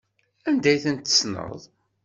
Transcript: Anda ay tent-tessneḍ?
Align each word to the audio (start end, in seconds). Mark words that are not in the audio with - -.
Anda 0.47 0.69
ay 0.71 0.79
tent-tessneḍ? 0.83 1.59